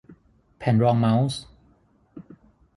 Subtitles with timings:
[0.57, 1.41] แผ่นรองเม้าส์